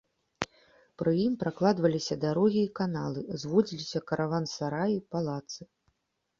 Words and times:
Пры 1.01 1.13
ім 1.25 1.33
пракладваліся 1.43 2.17
дарогі 2.25 2.65
і 2.69 2.71
каналы, 2.81 3.19
узводзіліся 3.37 4.05
караван-сараі, 4.15 5.01
палацы. 5.17 5.61